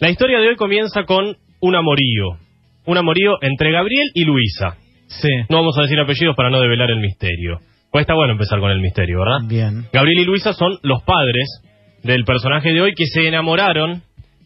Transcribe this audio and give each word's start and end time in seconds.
La 0.00 0.10
historia 0.10 0.38
de 0.38 0.48
hoy 0.48 0.56
comienza 0.56 1.04
con 1.04 1.36
un 1.60 1.74
amorío. 1.74 2.38
Un 2.86 2.98
amorío 2.98 3.34
entre 3.42 3.72
Gabriel 3.72 4.08
y 4.14 4.24
Luisa. 4.24 4.76
Sí. 5.08 5.28
No 5.48 5.56
vamos 5.58 5.76
a 5.78 5.82
decir 5.82 5.98
apellidos 5.98 6.36
para 6.36 6.50
no 6.50 6.60
develar 6.60 6.90
el 6.90 7.00
misterio. 7.00 7.58
Pues 7.90 8.02
está 8.02 8.14
bueno 8.14 8.32
empezar 8.32 8.60
con 8.60 8.70
el 8.70 8.80
misterio, 8.80 9.18
¿verdad? 9.20 9.48
Bien. 9.48 9.86
Gabriel 9.92 10.20
y 10.20 10.24
Luisa 10.24 10.52
son 10.52 10.78
los 10.82 11.02
padres 11.02 11.62
del 12.04 12.24
personaje 12.24 12.72
de 12.72 12.80
hoy 12.80 12.94
que 12.94 13.06
se 13.06 13.26
enamoraron, 13.26 14.02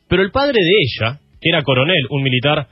pero 0.09 0.23
el 0.23 0.31
padre 0.31 0.59
de 0.61 0.71
ella, 0.71 1.19
que 1.41 1.51
era 1.51 1.63
coronel, 1.63 2.07
un 2.11 2.23
militar 2.23 2.67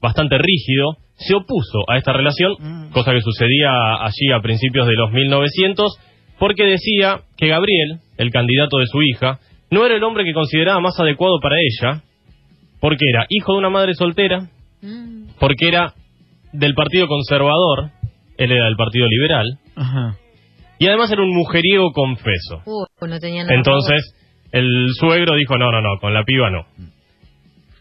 bastante 0.00 0.38
rígido, 0.38 0.96
se 1.16 1.34
opuso 1.34 1.84
a 1.88 1.96
esta 1.98 2.12
relación, 2.12 2.52
Mm. 2.58 2.90
cosa 2.92 3.12
que 3.12 3.20
sucedía 3.20 3.70
allí 4.00 4.30
a 4.34 4.40
principios 4.40 4.86
de 4.86 4.94
los 4.94 5.10
1900, 5.12 5.98
porque 6.38 6.64
decía 6.64 7.20
que 7.36 7.48
Gabriel, 7.48 7.98
el 8.18 8.30
candidato 8.30 8.78
de 8.78 8.86
su 8.86 9.02
hija, 9.02 9.38
no 9.70 9.84
era 9.84 9.96
el 9.96 10.04
hombre 10.04 10.24
que 10.24 10.32
consideraba 10.32 10.80
más 10.80 10.98
adecuado 11.00 11.38
para 11.40 11.56
ella, 11.56 12.02
porque 12.80 13.04
era 13.12 13.26
hijo 13.28 13.52
de 13.52 13.58
una 13.58 13.70
madre 13.70 13.94
soltera, 13.94 14.48
Mm. 14.82 15.30
porque 15.40 15.68
era 15.68 15.94
del 16.52 16.74
Partido 16.74 17.08
Conservador, 17.08 17.90
él 18.36 18.52
era 18.52 18.66
del 18.66 18.76
Partido 18.76 19.06
Liberal, 19.08 19.58
Ajá. 19.74 20.16
y 20.78 20.86
además 20.86 21.10
era 21.10 21.22
un 21.22 21.34
mujeriego 21.34 21.90
confeso. 21.92 22.62
Uh, 22.66 23.06
no 23.06 23.18
tenía 23.18 23.42
nada. 23.44 23.54
Entonces, 23.54 24.14
el 24.52 24.88
suegro 25.00 25.34
dijo, 25.34 25.56
no, 25.58 25.72
no, 25.72 25.80
no, 25.80 25.98
con 26.00 26.12
la 26.14 26.22
piba 26.24 26.50
no. 26.50 26.66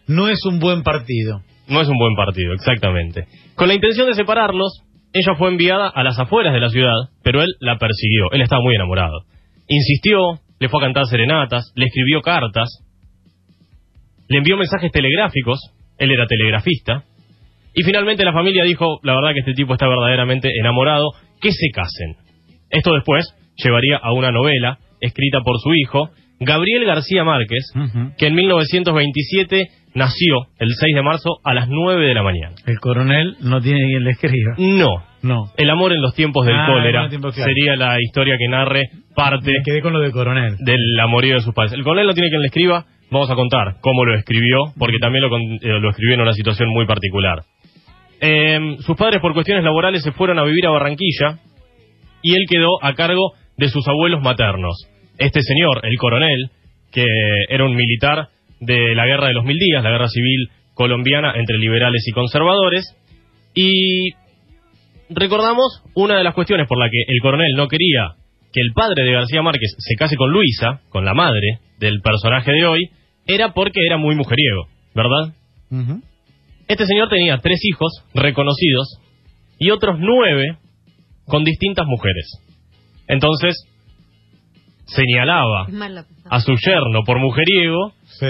No 0.08 0.30
es 0.30 0.40
un 0.46 0.60
buen 0.60 0.84
partido. 0.84 1.42
No 1.68 1.82
es 1.82 1.88
un 1.90 1.98
buen 1.98 2.16
partido, 2.16 2.54
exactamente. 2.54 3.26
Con 3.56 3.68
la 3.68 3.74
intención 3.74 4.08
de 4.08 4.14
separarlos, 4.14 4.82
ella 5.14 5.36
fue 5.38 5.50
enviada 5.50 5.88
a 5.90 6.04
las 6.04 6.18
afueras 6.20 6.54
de 6.54 6.60
la 6.60 6.70
ciudad, 6.70 7.10
pero 7.24 7.42
él 7.42 7.50
la 7.60 7.78
persiguió. 7.78 8.32
Él 8.32 8.42
estaba 8.42 8.62
muy 8.62 8.76
enamorado. 8.76 9.22
Insistió, 9.68 10.40
le 10.66 10.70
fue 10.70 10.82
a 10.82 10.88
cantar 10.88 11.06
serenatas, 11.06 11.72
le 11.76 11.86
escribió 11.86 12.22
cartas, 12.22 12.68
le 14.28 14.40
envió 14.40 14.58
mensajes 14.58 14.92
telegráficos, 14.92 15.60
él 16.00 16.12
era 16.12 16.26
telegrafista, 16.26 17.04
y 17.76 17.84
finalmente 17.84 18.26
la 18.26 18.34
familia 18.34 18.64
dijo, 18.64 19.00
la 19.04 19.14
verdad 19.14 19.34
que 19.34 19.42
este 19.42 19.54
tipo 19.54 19.74
está 19.74 19.88
verdaderamente 19.88 20.50
enamorado, 20.60 21.12
que 21.40 21.52
se 21.52 21.70
casen. 21.72 22.16
Esto 22.72 22.96
después 22.96 23.26
llevaría 23.64 23.98
a 23.98 24.12
una 24.14 24.32
novela 24.32 24.80
escrita 25.02 25.42
por 25.42 25.60
su 25.60 25.72
hijo, 25.76 26.10
Gabriel 26.40 26.86
García 26.86 27.24
Márquez, 27.24 27.72
que 28.18 28.26
en 28.26 28.34
1927 28.34 29.68
nació 29.94 30.48
el 30.58 30.70
6 30.74 30.96
de 30.96 31.02
marzo 31.04 31.38
a 31.44 31.54
las 31.54 31.68
9 31.70 32.08
de 32.08 32.14
la 32.16 32.24
mañana. 32.24 32.56
El 32.66 32.80
coronel 32.80 33.36
no 33.42 33.62
tiene 33.62 33.82
quien 33.88 34.04
le 34.04 34.12
escriba. 34.12 34.56
No, 34.58 34.90
No. 35.26 35.52
el 35.58 35.70
amor 35.70 35.92
en 35.92 36.02
los 36.02 36.14
tiempos 36.14 36.46
del 36.46 36.56
Ah, 36.56 36.68
cólera 36.68 37.10
claro. 37.10 37.32
sería 37.32 37.76
la 37.76 37.98
historia 38.02 38.36
que 38.38 38.48
narre 38.48 38.84
parte 39.16 39.52
Me 39.52 39.64
quedé 39.66 39.82
con 39.82 39.94
lo 39.94 40.00
de 40.00 40.12
coronel. 40.12 40.56
del 40.60 41.00
amorío 41.00 41.36
de 41.36 41.42
sus 41.42 41.54
padres. 41.54 41.74
El 41.74 41.84
coronel 41.84 42.08
no 42.08 42.14
tiene 42.14 42.30
quien 42.30 42.42
le 42.42 42.48
escriba, 42.48 42.86
vamos 43.12 43.30
a 43.32 43.36
contar 43.36 43.76
cómo 43.82 44.06
lo 44.06 44.16
escribió, 44.18 44.58
porque 44.78 44.98
también 45.00 45.24
lo, 45.24 45.36
eh, 45.38 45.80
lo 45.82 45.90
escribió 45.90 46.16
en 46.16 46.22
una 46.22 46.34
situación 46.34 46.70
muy 46.70 46.86
particular. 46.86 47.40
Eh, 48.22 48.78
sus 48.80 48.96
padres 48.96 49.20
por 49.22 49.34
cuestiones 49.34 49.64
laborales 49.64 50.04
se 50.04 50.12
fueron 50.12 50.40
a 50.40 50.44
vivir 50.44 50.66
a 50.68 50.70
Barranquilla 50.72 51.40
y 52.22 52.34
él 52.34 52.46
quedó 52.50 52.70
a 52.84 52.94
cargo 52.94 53.34
de 53.58 53.68
sus 53.70 53.88
abuelos 53.88 54.22
maternos. 54.22 54.76
Este 55.18 55.42
señor, 55.42 55.82
el 55.84 55.98
coronel, 55.98 56.50
que 56.92 57.06
era 57.50 57.66
un 57.66 57.76
militar 57.76 58.28
de 58.60 58.96
la 58.96 59.06
guerra 59.06 59.28
de 59.28 59.34
los 59.34 59.44
mil 59.46 59.58
días, 59.58 59.84
la 59.84 59.92
guerra 59.92 60.08
civil 60.08 60.50
colombiana 60.74 61.34
entre 61.36 61.58
liberales 61.58 62.06
y 62.08 62.12
conservadores, 62.12 62.84
y 63.54 64.12
recordamos 65.10 65.82
una 65.94 66.18
de 66.18 66.24
las 66.24 66.34
cuestiones 66.34 66.68
por 66.68 66.80
la 66.80 66.90
que 66.90 67.02
el 67.08 67.20
coronel 67.22 67.54
no 67.56 67.68
quería 67.68 68.16
que 68.54 68.62
el 68.62 68.72
padre 68.74 69.04
de 69.04 69.12
García 69.12 69.42
Márquez 69.42 69.76
se 69.78 69.96
case 69.96 70.16
con 70.16 70.32
Luisa, 70.32 70.82
con 70.90 71.04
la 71.04 71.14
madre 71.14 71.60
del 71.80 72.00
personaje 72.02 72.52
de 72.54 72.66
hoy, 72.66 72.90
era 73.28 73.54
porque 73.54 73.82
era 73.86 73.98
muy 73.98 74.16
mujeriego, 74.16 74.68
¿verdad? 74.94 75.34
Este 76.68 76.86
señor 76.86 77.10
tenía 77.10 77.38
tres 77.40 77.60
hijos 77.64 77.92
reconocidos 78.14 79.00
y 79.60 79.72
otros 79.72 79.98
nueve 80.00 80.58
con 81.26 81.44
distintas 81.44 81.86
mujeres. 81.86 82.40
Entonces, 83.08 83.56
señalaba 84.86 85.68
a 86.30 86.40
su 86.40 86.54
yerno 86.56 87.04
por 87.06 87.20
mujeriego, 87.20 87.94
Sí. 88.06 88.26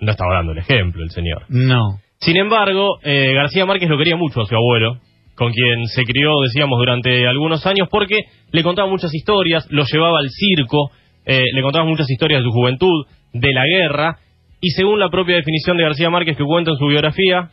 no 0.00 0.10
estaba 0.10 0.34
dando 0.34 0.52
el 0.52 0.58
ejemplo 0.58 1.02
el 1.02 1.10
señor. 1.10 1.44
No. 1.48 2.00
Sin 2.20 2.36
embargo, 2.36 2.98
eh, 3.02 3.32
García 3.34 3.64
Márquez 3.64 3.88
lo 3.88 3.96
quería 3.96 4.16
mucho 4.16 4.40
a 4.42 4.46
su 4.46 4.54
abuelo, 4.54 4.98
con 5.38 5.52
quien 5.52 5.86
se 5.86 6.02
crió, 6.02 6.40
decíamos, 6.42 6.80
durante 6.80 7.28
algunos 7.28 7.64
años, 7.64 7.86
porque 7.88 8.16
le 8.50 8.62
contaba 8.64 8.90
muchas 8.90 9.14
historias, 9.14 9.68
lo 9.70 9.84
llevaba 9.84 10.18
al 10.18 10.30
circo, 10.30 10.90
eh, 11.24 11.44
le 11.54 11.62
contaba 11.62 11.84
muchas 11.84 12.10
historias 12.10 12.40
de 12.40 12.44
su 12.44 12.50
juventud, 12.50 13.06
de 13.32 13.52
la 13.52 13.64
guerra, 13.64 14.18
y 14.60 14.70
según 14.70 14.98
la 14.98 15.10
propia 15.10 15.36
definición 15.36 15.76
de 15.76 15.84
García 15.84 16.10
Márquez 16.10 16.36
que 16.36 16.42
cuenta 16.42 16.72
en 16.72 16.76
su 16.76 16.86
biografía, 16.86 17.50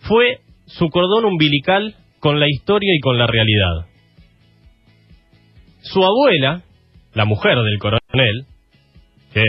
fue 0.00 0.40
su 0.66 0.88
cordón 0.88 1.24
umbilical 1.26 1.94
con 2.18 2.40
la 2.40 2.46
historia 2.48 2.90
y 2.92 2.98
con 2.98 3.16
la 3.16 3.28
realidad. 3.28 3.86
Su 5.82 6.02
abuela, 6.02 6.62
la 7.14 7.24
mujer 7.24 7.56
del 7.56 7.78
coronel, 7.78 8.46
que, 9.32 9.44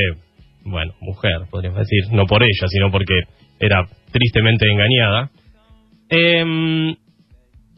bueno, 0.64 0.94
mujer, 1.02 1.48
podríamos 1.50 1.80
decir, 1.80 2.04
no 2.12 2.26
por 2.28 2.44
ella, 2.44 2.68
sino 2.68 2.92
porque 2.92 3.16
era 3.60 3.88
tristemente 4.12 4.68
engañada, 4.70 5.32
em, 6.10 6.96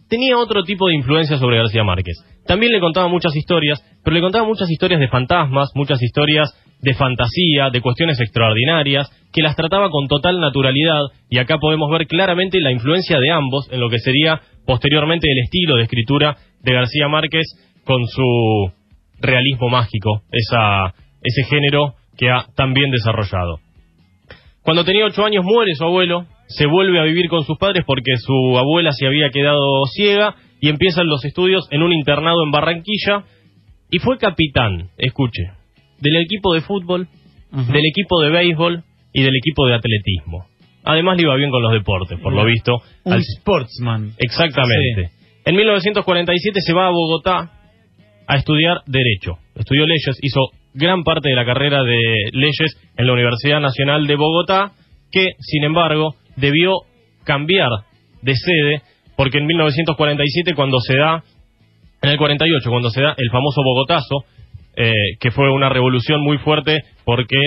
tenía 0.09 0.37
otro 0.37 0.63
tipo 0.63 0.87
de 0.87 0.95
influencia 0.95 1.37
sobre 1.37 1.57
García 1.57 1.83
Márquez. 1.83 2.15
También 2.45 2.71
le 2.71 2.79
contaba 2.79 3.07
muchas 3.07 3.35
historias, 3.35 3.83
pero 4.03 4.15
le 4.15 4.21
contaba 4.21 4.45
muchas 4.45 4.69
historias 4.69 4.99
de 4.99 5.07
fantasmas, 5.07 5.69
muchas 5.75 6.01
historias 6.01 6.53
de 6.81 6.93
fantasía, 6.93 7.69
de 7.71 7.81
cuestiones 7.81 8.19
extraordinarias, 8.19 9.09
que 9.33 9.41
las 9.41 9.55
trataba 9.55 9.89
con 9.89 10.07
total 10.07 10.39
naturalidad, 10.39 11.01
y 11.29 11.39
acá 11.39 11.57
podemos 11.57 11.89
ver 11.89 12.05
claramente 12.05 12.59
la 12.61 12.71
influencia 12.71 13.17
de 13.19 13.31
ambos 13.31 13.67
en 13.71 13.79
lo 13.79 13.89
que 13.89 13.99
sería 13.99 14.39
posteriormente 14.65 15.27
el 15.31 15.39
estilo 15.39 15.77
de 15.77 15.83
escritura 15.83 16.37
de 16.61 16.73
García 16.73 17.07
Márquez 17.07 17.45
con 17.85 18.05
su 18.07 18.71
realismo 19.19 19.69
mágico, 19.69 20.21
ese 20.31 21.43
género 21.49 21.95
que 22.17 22.29
ha 22.29 22.45
tan 22.55 22.73
bien 22.73 22.91
desarrollado. 22.91 23.59
Cuando 24.61 24.83
tenía 24.83 25.05
ocho 25.05 25.23
años 25.23 25.43
muere 25.43 25.73
su 25.75 25.83
abuelo, 25.83 26.25
se 26.47 26.65
vuelve 26.67 26.99
a 26.99 27.03
vivir 27.03 27.27
con 27.29 27.43
sus 27.43 27.57
padres 27.57 27.83
porque 27.85 28.15
su 28.17 28.57
abuela 28.57 28.91
se 28.91 29.07
había 29.07 29.29
quedado 29.29 29.85
ciega 29.93 30.35
y 30.61 30.69
empiezan 30.69 31.07
los 31.07 31.23
estudios 31.25 31.67
en 31.71 31.81
un 31.83 31.93
internado 31.93 32.43
en 32.43 32.51
Barranquilla 32.51 33.23
y 33.91 33.99
fue 33.99 34.17
capitán, 34.17 34.89
escuche, 34.97 35.43
del 35.99 36.17
equipo 36.17 36.53
de 36.53 36.61
fútbol, 36.61 37.07
del 37.51 37.85
equipo 37.85 38.21
de 38.21 38.29
béisbol 38.31 38.83
y 39.13 39.21
del 39.23 39.35
equipo 39.35 39.65
de 39.67 39.75
atletismo. 39.75 40.45
Además 40.83 41.17
le 41.17 41.23
iba 41.23 41.35
bien 41.35 41.49
con 41.49 41.61
los 41.63 41.71
deportes, 41.71 42.19
por 42.19 42.33
lo 42.33 42.45
visto. 42.45 42.73
Un 43.05 43.13
Al- 43.13 43.23
sportsman. 43.23 44.11
Exactamente. 44.17 45.11
En 45.45 45.55
1947 45.55 46.59
se 46.61 46.73
va 46.73 46.87
a 46.87 46.91
Bogotá 46.91 47.51
a 48.27 48.35
estudiar 48.35 48.81
Derecho. 48.85 49.37
Estudió 49.55 49.85
leyes, 49.85 50.17
hizo 50.21 50.41
gran 50.73 51.03
parte 51.03 51.29
de 51.29 51.35
la 51.35 51.45
carrera 51.45 51.83
de 51.83 51.97
leyes 52.33 52.77
en 52.97 53.07
la 53.07 53.13
Universidad 53.13 53.61
Nacional 53.61 54.05
de 54.07 54.15
Bogotá, 54.15 54.71
que, 55.11 55.29
sin 55.39 55.63
embargo, 55.63 56.15
debió 56.35 56.73
cambiar 57.23 57.69
de 58.21 58.35
sede, 58.35 58.81
porque 59.15 59.37
en 59.37 59.45
1947, 59.45 60.53
cuando 60.55 60.79
se 60.79 60.97
da, 60.97 61.23
en 62.01 62.09
el 62.09 62.17
48, 62.17 62.69
cuando 62.69 62.89
se 62.89 63.01
da 63.01 63.15
el 63.17 63.29
famoso 63.31 63.61
Bogotazo, 63.63 64.25
eh, 64.75 64.91
que 65.19 65.31
fue 65.31 65.51
una 65.51 65.69
revolución 65.69 66.21
muy 66.21 66.37
fuerte 66.37 66.83
porque 67.05 67.37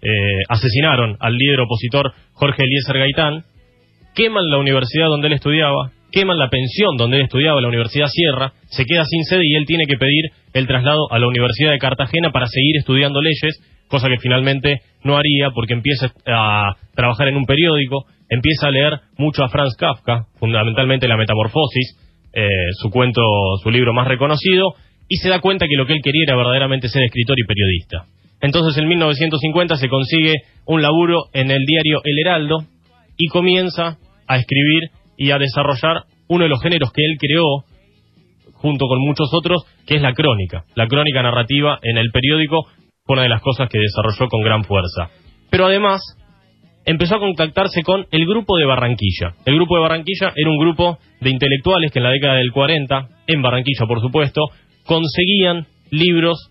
eh, 0.00 0.42
asesinaron 0.48 1.16
al 1.18 1.36
líder 1.36 1.60
opositor 1.60 2.12
Jorge 2.34 2.62
Eliezer 2.62 2.98
Gaitán, 2.98 3.44
queman 4.14 4.48
la 4.48 4.58
universidad 4.58 5.08
donde 5.08 5.26
él 5.26 5.32
estudiaba, 5.34 5.90
queman 6.10 6.38
la 6.38 6.48
pensión 6.48 6.96
donde 6.96 7.18
él 7.18 7.24
estudiaba, 7.24 7.60
la 7.60 7.68
Universidad 7.68 8.06
Sierra, 8.06 8.52
se 8.68 8.84
queda 8.84 9.04
sin 9.04 9.24
sede 9.24 9.42
y 9.44 9.54
él 9.54 9.66
tiene 9.66 9.84
que 9.86 9.96
pedir 9.96 10.30
el 10.54 10.66
traslado 10.66 11.10
a 11.10 11.18
la 11.18 11.26
Universidad 11.26 11.72
de 11.72 11.78
Cartagena 11.78 12.30
para 12.30 12.46
seguir 12.46 12.76
estudiando 12.78 13.20
leyes, 13.20 13.60
cosa 13.88 14.08
que 14.08 14.18
finalmente 14.18 14.80
no 15.04 15.16
haría 15.16 15.50
porque 15.54 15.74
empieza 15.74 16.12
a 16.26 16.74
trabajar 16.94 17.28
en 17.28 17.36
un 17.36 17.44
periódico, 17.44 18.06
empieza 18.28 18.68
a 18.68 18.70
leer 18.70 19.00
mucho 19.16 19.44
a 19.44 19.48
Franz 19.48 19.74
Kafka, 19.76 20.26
fundamentalmente 20.38 21.08
La 21.08 21.16
Metamorfosis, 21.16 21.96
eh, 22.32 22.46
su 22.80 22.90
cuento, 22.90 23.22
su 23.62 23.70
libro 23.70 23.92
más 23.92 24.06
reconocido, 24.06 24.74
y 25.08 25.16
se 25.16 25.28
da 25.30 25.40
cuenta 25.40 25.66
que 25.66 25.76
lo 25.76 25.86
que 25.86 25.94
él 25.94 26.00
quería 26.02 26.24
era 26.26 26.36
verdaderamente 26.36 26.88
ser 26.88 27.02
escritor 27.02 27.36
y 27.38 27.46
periodista. 27.46 28.04
Entonces 28.40 28.80
en 28.80 28.88
1950 28.88 29.76
se 29.76 29.88
consigue 29.88 30.34
un 30.66 30.82
laburo 30.82 31.24
en 31.32 31.50
el 31.50 31.64
diario 31.64 32.00
El 32.04 32.18
Heraldo 32.20 32.58
y 33.16 33.28
comienza 33.28 33.98
a 34.28 34.36
escribir 34.36 34.90
y 35.18 35.32
a 35.32 35.38
desarrollar 35.38 36.04
uno 36.28 36.44
de 36.44 36.48
los 36.48 36.62
géneros 36.62 36.92
que 36.92 37.02
él 37.04 37.18
creó 37.18 37.64
junto 38.54 38.86
con 38.86 38.98
muchos 39.00 39.28
otros, 39.32 39.64
que 39.86 39.96
es 39.96 40.02
la 40.02 40.14
crónica. 40.14 40.64
La 40.74 40.86
crónica 40.86 41.22
narrativa 41.22 41.78
en 41.82 41.98
el 41.98 42.10
periódico 42.12 42.66
fue 43.04 43.14
una 43.14 43.22
de 43.22 43.28
las 43.28 43.42
cosas 43.42 43.68
que 43.68 43.78
desarrolló 43.78 44.28
con 44.28 44.40
gran 44.42 44.64
fuerza. 44.64 45.10
Pero 45.50 45.66
además 45.66 46.00
empezó 46.84 47.16
a 47.16 47.20
contactarse 47.20 47.82
con 47.82 48.06
el 48.10 48.26
grupo 48.26 48.56
de 48.56 48.64
Barranquilla. 48.64 49.34
El 49.44 49.56
grupo 49.56 49.76
de 49.76 49.82
Barranquilla 49.82 50.32
era 50.34 50.50
un 50.50 50.58
grupo 50.58 50.98
de 51.20 51.30
intelectuales 51.30 51.92
que 51.92 51.98
en 51.98 52.04
la 52.04 52.10
década 52.10 52.34
del 52.34 52.52
40, 52.52 53.08
en 53.26 53.42
Barranquilla 53.42 53.86
por 53.86 54.00
supuesto, 54.00 54.42
conseguían 54.84 55.66
libros 55.90 56.50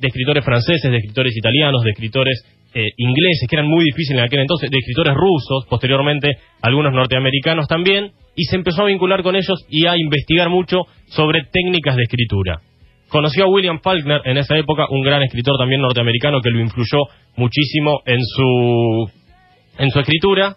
de 0.00 0.08
escritores 0.08 0.44
franceses, 0.44 0.90
de 0.90 0.96
escritores 0.96 1.36
italianos, 1.36 1.82
de 1.84 1.90
escritores 1.90 2.44
eh, 2.74 2.90
ingleses, 2.96 3.46
que 3.48 3.56
eran 3.56 3.68
muy 3.68 3.84
difíciles 3.84 4.18
en 4.18 4.24
aquel 4.24 4.40
entonces, 4.40 4.70
de 4.70 4.78
escritores 4.78 5.14
rusos, 5.14 5.66
posteriormente 5.68 6.38
algunos 6.62 6.92
norteamericanos 6.92 7.66
también, 7.68 8.12
y 8.34 8.44
se 8.44 8.56
empezó 8.56 8.82
a 8.82 8.86
vincular 8.86 9.22
con 9.22 9.36
ellos 9.36 9.64
y 9.68 9.86
a 9.86 9.94
investigar 9.96 10.48
mucho 10.48 10.82
sobre 11.06 11.42
técnicas 11.52 11.96
de 11.96 12.02
escritura. 12.04 12.60
Conoció 13.08 13.44
a 13.44 13.48
William 13.48 13.80
Faulkner 13.80 14.22
en 14.24 14.38
esa 14.38 14.56
época, 14.56 14.86
un 14.90 15.02
gran 15.02 15.22
escritor 15.22 15.58
también 15.58 15.82
norteamericano 15.82 16.40
que 16.40 16.50
lo 16.50 16.60
influyó 16.60 16.98
muchísimo 17.36 18.00
en 18.06 18.20
su, 18.22 19.10
en 19.78 19.90
su 19.90 20.00
escritura, 20.00 20.56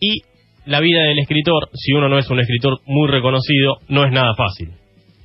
y 0.00 0.20
la 0.66 0.80
vida 0.80 1.02
del 1.02 1.18
escritor, 1.18 1.70
si 1.74 1.92
uno 1.92 2.08
no 2.08 2.18
es 2.18 2.28
un 2.30 2.40
escritor 2.40 2.80
muy 2.86 3.08
reconocido, 3.08 3.78
no 3.88 4.04
es 4.04 4.12
nada 4.12 4.34
fácil. 4.36 4.70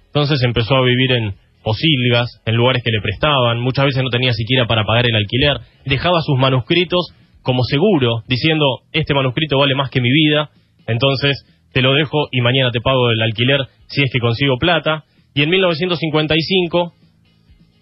Entonces 0.08 0.42
empezó 0.44 0.76
a 0.76 0.84
vivir 0.84 1.12
en 1.12 1.36
posilgas, 1.64 2.42
en 2.46 2.56
lugares 2.56 2.84
que 2.84 2.92
le 2.92 3.02
prestaban, 3.02 3.60
muchas 3.60 3.86
veces 3.86 4.04
no 4.04 4.10
tenía 4.10 4.34
siquiera 4.34 4.66
para 4.68 4.84
pagar 4.84 5.06
el 5.06 5.16
alquiler, 5.16 5.58
dejaba 5.86 6.22
sus 6.22 6.38
manuscritos 6.38 7.14
como 7.42 7.64
seguro, 7.64 8.24
diciendo, 8.28 8.66
este 8.92 9.14
manuscrito 9.14 9.58
vale 9.58 9.76
más 9.76 9.90
que 9.90 10.02
mi 10.02 10.10
vida, 10.12 10.50
entonces 10.88 11.46
te 11.74 11.82
lo 11.82 11.94
dejo 11.94 12.28
y 12.32 12.42
mañana 12.42 12.72
te 12.72 12.82
pago 12.82 13.10
el 13.10 13.22
alquiler 13.22 13.60
si 13.88 14.04
es 14.04 14.12
que 14.12 14.20
consigo 14.20 14.58
plata. 14.58 15.06
Y 15.34 15.44
en 15.44 15.50
1955 15.50 16.94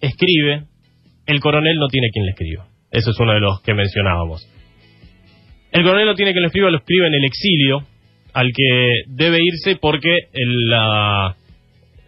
escribe, 0.00 0.64
el 1.26 1.40
coronel 1.40 1.76
no 1.76 1.88
tiene 1.88 2.08
quien 2.12 2.24
le 2.24 2.30
escriba. 2.32 2.66
Eso 2.90 3.10
es 3.10 3.20
uno 3.20 3.32
de 3.32 3.40
los 3.40 3.60
que 3.62 3.74
mencionábamos. 3.74 4.46
El 5.72 5.82
coronel 5.82 6.06
no 6.06 6.14
tiene 6.14 6.32
quien 6.32 6.42
le 6.42 6.48
escriba, 6.48 6.70
lo 6.70 6.78
escribe 6.78 7.06
en 7.06 7.14
el 7.14 7.24
exilio, 7.24 7.86
al 8.32 8.48
que 8.54 9.02
debe 9.08 9.38
irse 9.42 9.76
porque 9.76 10.10
la, 10.32 11.36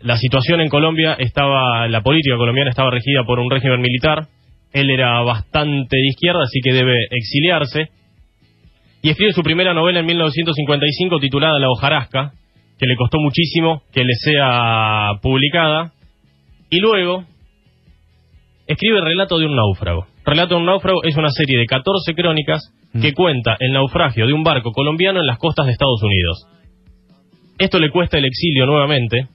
la 0.02 0.16
situación 0.16 0.60
en 0.60 0.68
Colombia 0.68 1.14
estaba, 1.18 1.88
la 1.88 2.02
política 2.02 2.36
colombiana 2.36 2.70
estaba 2.70 2.90
regida 2.90 3.24
por 3.24 3.38
un 3.38 3.50
régimen 3.50 3.80
militar, 3.80 4.26
él 4.72 4.90
era 4.90 5.20
bastante 5.22 5.96
de 5.96 6.08
izquierda, 6.08 6.42
así 6.42 6.60
que 6.62 6.72
debe 6.72 6.94
exiliarse, 7.10 7.90
y 9.02 9.10
escribe 9.10 9.32
su 9.32 9.42
primera 9.42 9.74
novela 9.74 10.00
en 10.00 10.06
1955 10.06 11.18
titulada 11.18 11.58
La 11.58 11.70
hojarasca, 11.70 12.32
que 12.78 12.86
le 12.86 12.96
costó 12.96 13.18
muchísimo 13.20 13.82
que 13.92 14.04
le 14.04 14.14
sea 14.14 15.12
publicada, 15.20 15.92
y 16.70 16.78
luego 16.80 17.24
escribe 18.66 19.00
Relato 19.00 19.38
de 19.38 19.46
un 19.46 19.56
náufrago. 19.56 20.06
Relato 20.24 20.54
de 20.54 20.60
un 20.60 20.66
náufrago 20.66 21.02
es 21.04 21.16
una 21.16 21.30
serie 21.30 21.58
de 21.58 21.66
14 21.66 22.14
crónicas 22.14 22.72
que 23.00 23.10
mm. 23.10 23.14
cuenta 23.14 23.56
el 23.58 23.72
naufragio 23.72 24.26
de 24.26 24.32
un 24.32 24.42
barco 24.42 24.70
colombiano 24.72 25.20
en 25.20 25.26
las 25.26 25.38
costas 25.38 25.66
de 25.66 25.72
Estados 25.72 26.02
Unidos. 26.02 26.46
Esto 27.58 27.78
le 27.78 27.90
cuesta 27.90 28.18
el 28.18 28.24
exilio 28.24 28.66
nuevamente, 28.66 29.28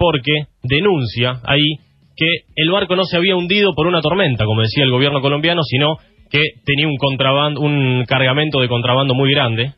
porque 0.00 0.48
denuncia 0.62 1.42
ahí 1.44 1.76
que 2.16 2.26
el 2.56 2.70
barco 2.70 2.96
no 2.96 3.04
se 3.04 3.18
había 3.18 3.36
hundido 3.36 3.74
por 3.74 3.86
una 3.86 4.00
tormenta, 4.00 4.46
como 4.46 4.62
decía 4.62 4.82
el 4.82 4.90
gobierno 4.90 5.20
colombiano, 5.20 5.60
sino 5.62 5.96
que 6.30 6.40
tenía 6.64 6.88
un 6.88 6.96
contrabando, 6.96 7.60
un 7.60 8.04
cargamento 8.08 8.60
de 8.60 8.68
contrabando 8.68 9.14
muy 9.14 9.30
grande 9.30 9.74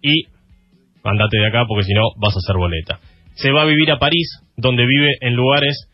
y 0.00 0.26
andate 1.02 1.38
de 1.38 1.48
acá 1.48 1.64
porque 1.66 1.82
si 1.82 1.92
no 1.92 2.02
vas 2.20 2.36
a 2.36 2.38
hacer 2.38 2.56
boleta. 2.56 3.00
Se 3.34 3.50
va 3.50 3.62
a 3.62 3.64
vivir 3.64 3.90
a 3.90 3.98
París, 3.98 4.44
donde 4.56 4.86
vive 4.86 5.10
en 5.22 5.34
lugares, 5.34 5.88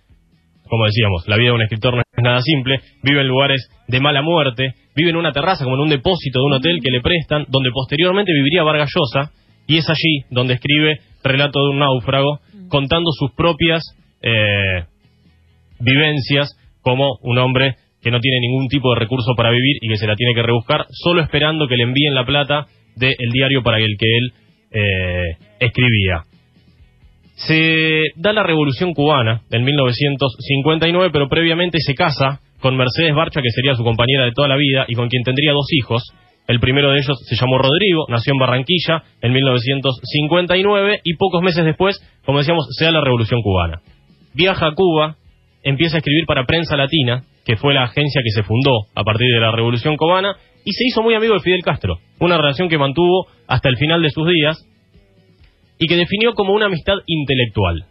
como 0.68 0.84
decíamos, 0.84 1.26
la 1.26 1.36
vida 1.36 1.48
de 1.48 1.54
un 1.54 1.62
escritor 1.62 1.94
no 1.94 2.02
es 2.02 2.22
nada 2.22 2.42
simple, 2.42 2.80
vive 3.02 3.22
en 3.22 3.28
lugares 3.28 3.66
de 3.88 4.00
mala 4.00 4.20
muerte, 4.20 4.74
vive 4.94 5.08
en 5.08 5.16
una 5.16 5.32
terraza 5.32 5.64
como 5.64 5.76
en 5.76 5.82
un 5.82 5.88
depósito 5.88 6.38
de 6.38 6.44
un 6.44 6.52
hotel 6.52 6.80
que 6.82 6.90
le 6.90 7.00
prestan, 7.00 7.46
donde 7.48 7.70
posteriormente 7.72 8.32
viviría 8.34 8.62
Vargas 8.62 8.90
Llosa, 8.94 9.32
y 9.66 9.78
es 9.78 9.88
allí 9.88 10.24
donde 10.30 10.54
escribe 10.54 10.98
Relato 11.22 11.64
de 11.64 11.70
un 11.70 11.78
náufrago, 11.78 12.40
contando 12.68 13.10
sus 13.12 13.32
propias 13.32 13.82
eh, 14.22 14.84
vivencias 15.80 16.56
como 16.82 17.18
un 17.22 17.38
hombre 17.38 17.76
que 18.02 18.10
no 18.10 18.20
tiene 18.20 18.40
ningún 18.40 18.68
tipo 18.68 18.92
de 18.92 19.00
recurso 19.00 19.32
para 19.34 19.50
vivir 19.50 19.78
y 19.80 19.88
que 19.88 19.96
se 19.96 20.06
la 20.06 20.14
tiene 20.14 20.34
que 20.34 20.42
rebuscar, 20.42 20.84
solo 20.90 21.22
esperando 21.22 21.66
que 21.66 21.76
le 21.76 21.84
envíen 21.84 22.14
la 22.14 22.26
plata 22.26 22.66
del 22.96 23.30
diario 23.32 23.62
para 23.62 23.78
el 23.78 23.96
que 23.98 24.06
él 24.06 24.32
eh, 24.70 25.36
escribía. 25.58 26.22
Se 27.34 28.02
da 28.16 28.32
la 28.32 28.42
revolución 28.42 28.92
cubana 28.92 29.42
en 29.50 29.64
1959, 29.64 31.10
pero 31.12 31.28
previamente 31.28 31.78
se 31.80 31.94
casa 31.94 32.40
con 32.60 32.76
Mercedes 32.76 33.14
Barcha, 33.14 33.42
que 33.42 33.50
sería 33.50 33.74
su 33.74 33.82
compañera 33.82 34.24
de 34.24 34.32
toda 34.32 34.48
la 34.48 34.56
vida 34.56 34.84
y 34.86 34.94
con 34.94 35.08
quien 35.08 35.22
tendría 35.22 35.52
dos 35.52 35.66
hijos. 35.72 36.02
El 36.46 36.60
primero 36.60 36.90
de 36.90 36.98
ellos 36.98 37.18
se 37.26 37.36
llamó 37.36 37.58
Rodrigo, 37.58 38.04
nació 38.08 38.32
en 38.34 38.38
Barranquilla 38.38 39.02
en 39.22 39.32
1959 39.32 41.00
y 41.02 41.16
pocos 41.16 41.42
meses 41.42 41.64
después, 41.64 41.98
como 42.24 42.38
decíamos, 42.38 42.66
se 42.70 42.84
da 42.84 42.90
la 42.90 43.00
revolución 43.00 43.40
cubana. 43.40 43.80
Viaja 44.34 44.66
a 44.66 44.74
Cuba, 44.74 45.16
empieza 45.62 45.96
a 45.96 45.98
escribir 45.98 46.26
para 46.26 46.44
Prensa 46.44 46.76
Latina, 46.76 47.22
que 47.44 47.56
fue 47.56 47.72
la 47.72 47.84
agencia 47.84 48.20
que 48.22 48.30
se 48.30 48.42
fundó 48.42 48.72
a 48.94 49.04
partir 49.04 49.26
de 49.32 49.40
la 49.40 49.52
Revolución 49.52 49.96
Cubana, 49.96 50.36
y 50.64 50.72
se 50.72 50.84
hizo 50.86 51.02
muy 51.02 51.14
amigo 51.14 51.34
de 51.34 51.40
Fidel 51.40 51.62
Castro, 51.62 51.98
una 52.20 52.36
relación 52.36 52.68
que 52.68 52.78
mantuvo 52.78 53.26
hasta 53.46 53.68
el 53.68 53.76
final 53.76 54.02
de 54.02 54.10
sus 54.10 54.26
días 54.26 54.66
y 55.78 55.86
que 55.86 55.96
definió 55.96 56.32
como 56.32 56.54
una 56.54 56.66
amistad 56.66 56.94
intelectual. 57.06 57.84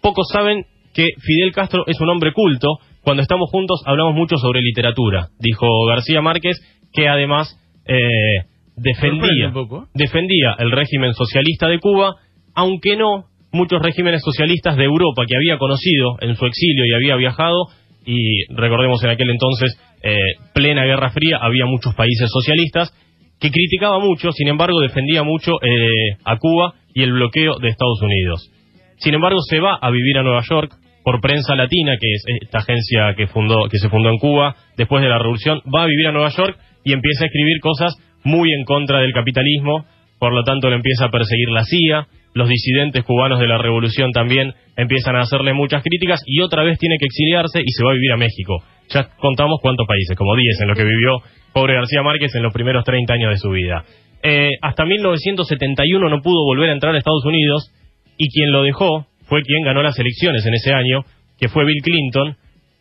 Pocos 0.00 0.28
saben 0.32 0.66
que 0.92 1.08
Fidel 1.20 1.52
Castro 1.52 1.84
es 1.86 2.00
un 2.00 2.08
hombre 2.08 2.32
culto, 2.32 2.78
cuando 3.02 3.22
estamos 3.22 3.50
juntos 3.50 3.82
hablamos 3.84 4.14
mucho 4.14 4.36
sobre 4.36 4.60
literatura, 4.60 5.28
dijo 5.38 5.66
García 5.86 6.20
Márquez, 6.20 6.56
que 6.92 7.08
además 7.08 7.58
eh, 7.86 8.46
defendía, 8.76 9.52
defendía 9.94 10.56
el 10.58 10.70
régimen 10.70 11.14
socialista 11.14 11.68
de 11.68 11.78
Cuba, 11.78 12.14
aunque 12.54 12.96
no 12.96 13.26
muchos 13.52 13.80
regímenes 13.80 14.22
socialistas 14.22 14.76
de 14.76 14.84
Europa 14.84 15.24
que 15.28 15.36
había 15.36 15.58
conocido 15.58 16.16
en 16.20 16.34
su 16.34 16.44
exilio 16.46 16.84
y 16.86 16.94
había 16.94 17.16
viajado, 17.16 17.68
y 18.04 18.52
recordemos 18.54 19.02
en 19.04 19.10
aquel 19.10 19.30
entonces, 19.30 19.78
eh, 20.02 20.16
plena 20.52 20.84
Guerra 20.84 21.10
Fría, 21.10 21.38
había 21.40 21.64
muchos 21.66 21.94
países 21.94 22.28
socialistas, 22.30 22.92
que 23.40 23.50
criticaba 23.50 23.98
mucho, 23.98 24.32
sin 24.32 24.48
embargo 24.48 24.80
defendía 24.80 25.22
mucho 25.22 25.52
eh, 25.62 26.16
a 26.24 26.36
Cuba 26.38 26.74
y 26.94 27.02
el 27.02 27.12
bloqueo 27.12 27.58
de 27.58 27.68
Estados 27.68 28.00
Unidos. 28.02 28.50
Sin 28.96 29.14
embargo, 29.14 29.40
se 29.42 29.60
va 29.60 29.76
a 29.80 29.90
vivir 29.90 30.18
a 30.18 30.22
Nueva 30.22 30.42
York 30.48 30.72
por 31.02 31.20
Prensa 31.20 31.54
Latina, 31.54 31.96
que 32.00 32.06
es 32.12 32.24
esta 32.42 32.58
agencia 32.58 33.14
que, 33.16 33.26
fundó, 33.26 33.68
que 33.70 33.78
se 33.78 33.88
fundó 33.88 34.08
en 34.10 34.18
Cuba 34.18 34.56
después 34.76 35.02
de 35.02 35.08
la 35.08 35.18
Revolución, 35.18 35.60
va 35.74 35.82
a 35.82 35.86
vivir 35.86 36.06
a 36.06 36.12
Nueva 36.12 36.30
York 36.30 36.58
y 36.84 36.92
empieza 36.92 37.24
a 37.24 37.26
escribir 37.26 37.60
cosas 37.60 37.94
muy 38.22 38.52
en 38.52 38.64
contra 38.64 39.00
del 39.00 39.12
capitalismo, 39.12 39.84
por 40.18 40.32
lo 40.32 40.44
tanto 40.44 40.70
lo 40.70 40.76
empieza 40.76 41.06
a 41.06 41.10
perseguir 41.10 41.48
la 41.50 41.64
CIA, 41.64 42.06
los 42.34 42.48
disidentes 42.48 43.04
cubanos 43.04 43.38
de 43.38 43.46
la 43.46 43.58
revolución 43.58 44.10
también 44.12 44.54
empiezan 44.76 45.16
a 45.16 45.20
hacerle 45.20 45.52
muchas 45.52 45.82
críticas 45.82 46.20
y 46.26 46.40
otra 46.40 46.64
vez 46.64 46.78
tiene 46.78 46.96
que 46.98 47.06
exiliarse 47.06 47.60
y 47.60 47.70
se 47.70 47.84
va 47.84 47.90
a 47.90 47.94
vivir 47.94 48.12
a 48.12 48.16
México. 48.16 48.62
Ya 48.90 49.08
contamos 49.18 49.60
cuántos 49.62 49.86
países, 49.86 50.16
como 50.16 50.34
10 50.34 50.60
en 50.60 50.68
lo 50.68 50.74
que 50.74 50.84
vivió 50.84 51.22
pobre 51.52 51.74
García 51.74 52.02
Márquez 52.02 52.34
en 52.34 52.42
los 52.42 52.52
primeros 52.52 52.84
30 52.84 53.14
años 53.14 53.30
de 53.30 53.38
su 53.38 53.50
vida. 53.50 53.84
Eh, 54.22 54.50
hasta 54.60 54.84
1971 54.84 56.08
no 56.08 56.20
pudo 56.20 56.44
volver 56.44 56.70
a 56.70 56.72
entrar 56.72 56.94
a 56.94 56.98
Estados 56.98 57.24
Unidos 57.24 57.70
y 58.18 58.28
quien 58.30 58.50
lo 58.50 58.62
dejó 58.62 59.06
fue 59.26 59.42
quien 59.42 59.62
ganó 59.64 59.82
las 59.82 59.98
elecciones 59.98 60.44
en 60.44 60.54
ese 60.54 60.72
año, 60.72 61.04
que 61.38 61.48
fue 61.48 61.64
Bill 61.64 61.82
Clinton, 61.82 62.36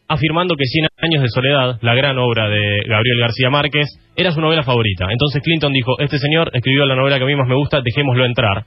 afirmando 0.08 0.56
que 0.56 0.66
Cien 0.66 0.88
años 0.98 1.22
de 1.22 1.30
soledad, 1.30 1.80
la 1.82 1.96
gran 1.96 2.18
obra 2.18 2.50
de 2.50 2.82
Gabriel 2.88 3.20
García 3.20 3.50
Márquez, 3.50 3.88
era 4.16 4.32
su 4.32 4.42
novela 4.42 4.64
favorita. 4.64 5.08
Entonces 5.12 5.42
Clinton 5.44 5.74
dijo, 5.74 6.00
este 6.00 6.18
señor 6.18 6.52
escribió 6.54 6.86
la 6.86 6.96
novela 6.96 7.18
que 7.18 7.24
a 7.24 7.28
mí 7.28 7.36
más 7.36 7.48
me 7.48 7.56
gusta, 7.56 7.82
dejémoslo 7.82 8.26
entrar 8.26 8.66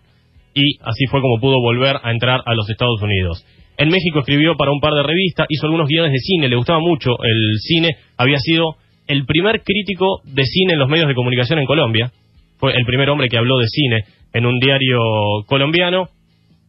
y 0.56 0.78
así 0.80 1.04
fue 1.06 1.20
como 1.20 1.38
pudo 1.38 1.60
volver 1.60 1.96
a 2.02 2.10
entrar 2.10 2.40
a 2.46 2.54
los 2.54 2.68
Estados 2.70 3.00
Unidos. 3.02 3.44
En 3.76 3.90
México 3.90 4.20
escribió 4.20 4.56
para 4.56 4.72
un 4.72 4.80
par 4.80 4.94
de 4.94 5.02
revistas, 5.02 5.46
hizo 5.50 5.66
algunos 5.66 5.86
guiones 5.86 6.12
de 6.12 6.18
cine, 6.18 6.48
le 6.48 6.56
gustaba 6.56 6.80
mucho 6.80 7.10
el 7.22 7.58
cine, 7.60 7.90
había 8.16 8.38
sido 8.38 8.76
el 9.06 9.26
primer 9.26 9.62
crítico 9.62 10.22
de 10.24 10.44
cine 10.44 10.72
en 10.72 10.78
los 10.78 10.88
medios 10.88 11.08
de 11.08 11.14
comunicación 11.14 11.58
en 11.58 11.66
Colombia, 11.66 12.10
fue 12.56 12.72
el 12.72 12.86
primer 12.86 13.10
hombre 13.10 13.28
que 13.28 13.36
habló 13.36 13.58
de 13.58 13.66
cine 13.66 14.04
en 14.32 14.46
un 14.46 14.58
diario 14.58 14.98
colombiano, 15.46 16.08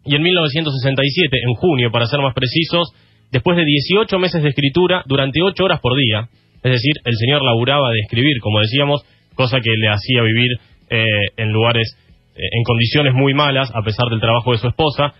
y 0.04 0.16
en 0.16 0.22
1967, 0.22 1.38
en 1.48 1.54
junio 1.54 1.90
para 1.90 2.08
ser 2.08 2.20
más 2.20 2.34
precisos, 2.34 2.92
después 3.32 3.58
de 3.58 3.66
18 3.66 4.20
meses 4.20 4.42
de 4.42 4.50
escritura, 4.50 5.04
durante 5.06 5.42
8 5.42 5.64
horas 5.64 5.80
por 5.80 5.98
día, 5.98 6.30
es 6.64 6.72
decir, 6.72 6.94
el 7.06 7.16
señor 7.16 7.44
laburaba 7.44 7.90
de 7.92 8.00
escribir, 8.04 8.40
como 8.42 8.60
decíamos, 8.60 9.04
cosa 9.36 9.60
que 9.60 9.72
le 9.78 9.90
hacía 9.90 10.22
vivir 10.24 10.58
eh, 10.90 11.06
en 11.38 11.52
lugares 11.52 11.96
eh, 12.36 12.42
en 12.42 12.64
condiciones 12.64 13.14
muy 13.14 13.34
malas, 13.34 13.72
a 13.74 13.82
pesar 13.82 14.10
del 14.10 14.20
trabajo 14.20 14.52
de 14.52 14.58
su 14.58 14.68
esposa, 14.68 15.14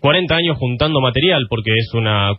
40 0.00 0.34
años 0.34 0.56
juntando 0.58 1.00
material, 1.00 1.46
porque 1.48 1.72
es 1.76 1.92
una, 1.94 2.32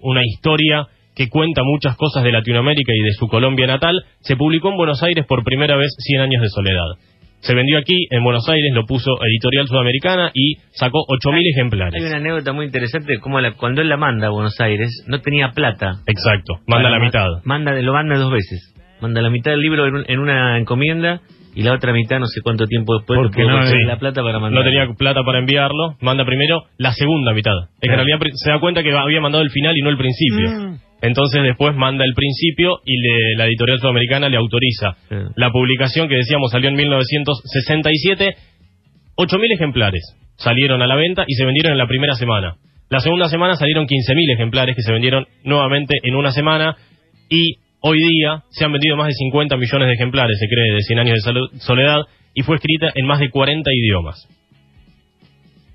una 0.00 0.22
historia 0.24 0.86
que 1.14 1.28
cuenta 1.28 1.62
muchas 1.64 1.96
cosas 1.96 2.24
de 2.24 2.32
Latinoamérica 2.32 2.92
y 2.94 3.02
de 3.02 3.12
su 3.12 3.26
Colombia 3.28 3.66
natal, 3.66 4.04
se 4.20 4.36
publicó 4.36 4.70
en 4.70 4.76
Buenos 4.76 5.02
Aires 5.02 5.24
por 5.26 5.44
primera 5.44 5.76
vez 5.76 5.90
100 5.98 6.20
años 6.20 6.42
de 6.42 6.48
soledad. 6.48 6.98
Se 7.40 7.54
vendió 7.54 7.78
aquí, 7.78 8.06
en 8.10 8.24
Buenos 8.24 8.48
Aires, 8.48 8.72
lo 8.74 8.84
puso 8.86 9.10
Editorial 9.22 9.68
Sudamericana 9.68 10.30
y 10.34 10.56
sacó 10.72 10.98
8.000 11.06 11.40
ejemplares. 11.54 12.02
Hay 12.02 12.08
una 12.08 12.16
anécdota 12.16 12.52
muy 12.52 12.66
interesante, 12.66 13.18
como 13.20 13.38
cuando 13.56 13.82
él 13.82 13.88
la 13.88 13.96
manda 13.96 14.28
a 14.28 14.30
Buenos 14.30 14.58
Aires, 14.60 15.04
no 15.06 15.20
tenía 15.20 15.50
plata. 15.50 16.00
Exacto, 16.06 16.60
manda 16.66 16.90
la 16.90 16.98
mitad. 16.98 17.28
Manda, 17.44 17.72
lo 17.72 17.92
manda 17.92 18.16
dos 18.16 18.32
veces. 18.32 18.74
Manda 19.00 19.20
la 19.20 19.30
mitad 19.30 19.50
del 19.50 19.60
libro 19.60 19.86
en 19.86 20.18
una 20.18 20.58
encomienda 20.58 21.20
y 21.56 21.62
la 21.62 21.72
otra 21.72 21.92
mitad 21.92 22.20
no 22.20 22.26
sé 22.26 22.42
cuánto 22.42 22.66
tiempo 22.66 22.98
después 22.98 23.18
porque 23.18 23.42
no, 23.42 23.64
tenía 23.64 23.86
la 23.86 23.98
plata 23.98 24.22
para 24.22 24.38
mandar. 24.38 24.62
No 24.62 24.70
tenía 24.70 24.94
plata 24.94 25.22
para 25.24 25.38
enviarlo, 25.38 25.96
manda 26.00 26.24
primero 26.24 26.64
la 26.76 26.92
segunda 26.92 27.32
mitad. 27.32 27.54
Es 27.80 27.88
que 27.88 27.88
en 27.88 27.96
realidad 27.96 28.18
se 28.34 28.50
da 28.50 28.60
cuenta 28.60 28.82
que 28.82 28.92
había 28.92 29.20
mandado 29.22 29.42
el 29.42 29.50
final 29.50 29.74
y 29.76 29.80
no 29.80 29.88
el 29.88 29.96
principio. 29.96 30.50
Mm. 30.50 30.85
Entonces 31.02 31.42
después 31.42 31.74
manda 31.76 32.04
el 32.04 32.14
principio 32.14 32.80
y 32.84 32.96
le- 32.96 33.36
la 33.36 33.46
editorial 33.46 33.78
sudamericana 33.78 34.28
le 34.28 34.36
autoriza 34.38 34.96
Sí. 35.08 35.14
la 35.36 35.50
publicación 35.50 36.08
que 36.08 36.16
decíamos 36.16 36.50
salió 36.50 36.68
en 36.70 36.74
1967. 36.76 38.34
8.000 39.16 39.52
ejemplares 39.54 40.02
salieron 40.36 40.82
a 40.82 40.86
la 40.86 40.94
venta 40.96 41.24
y 41.26 41.34
se 41.34 41.44
vendieron 41.44 41.72
en 41.72 41.78
la 41.78 41.86
primera 41.86 42.14
semana. 42.14 42.56
La 42.88 43.00
segunda 43.00 43.28
semana 43.28 43.54
salieron 43.56 43.86
15.000 43.86 44.30
ejemplares 44.34 44.76
que 44.76 44.82
se 44.82 44.92
vendieron 44.92 45.26
nuevamente 45.44 45.94
en 46.02 46.14
una 46.14 46.30
semana 46.30 46.76
y 47.28 47.56
hoy 47.80 47.98
día 47.98 48.42
se 48.50 48.64
han 48.64 48.72
vendido 48.72 48.96
más 48.96 49.08
de 49.08 49.14
50 49.14 49.56
millones 49.56 49.88
de 49.88 49.94
ejemplares, 49.94 50.38
se 50.38 50.46
cree, 50.48 50.72
de 50.74 50.80
100 50.82 50.98
años 51.00 51.18
de 51.24 51.58
soledad 51.60 51.98
y 52.34 52.42
fue 52.42 52.56
escrita 52.56 52.90
en 52.94 53.06
más 53.06 53.18
de 53.20 53.30
40 53.30 53.70
idiomas. 53.74 54.28